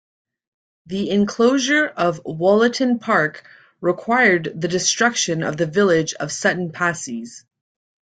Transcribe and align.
The 0.87 1.11
enclosure 1.11 1.85
of 1.85 2.23
Wollaton 2.23 2.99
Park 2.99 3.47
required 3.81 4.51
the 4.59 4.67
destruction 4.67 5.43
of 5.43 5.57
the 5.57 5.67
village 5.67 6.15
of 6.15 6.31
Sutton 6.31 6.71
Passeys. 6.71 7.45